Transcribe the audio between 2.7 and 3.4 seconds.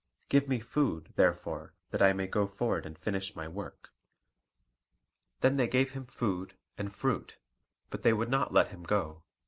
and finish